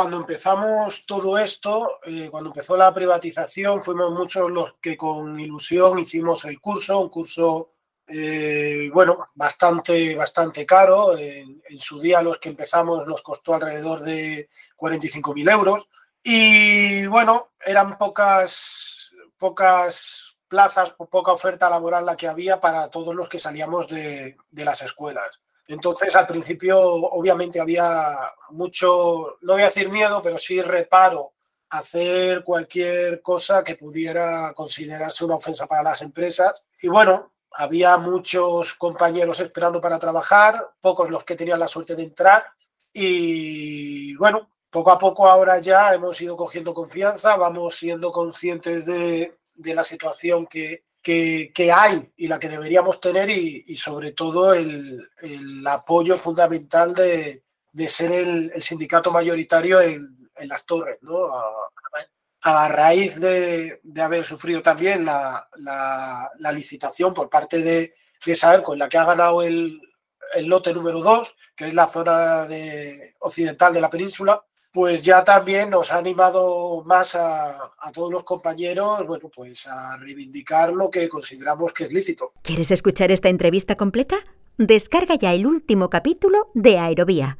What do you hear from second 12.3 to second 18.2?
que empezamos nos costó alrededor de 45.000 euros. Y bueno, eran